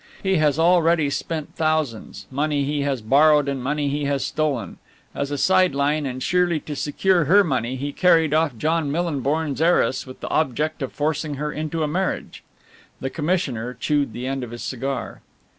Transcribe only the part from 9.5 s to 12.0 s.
heiress with the object of forcing her into a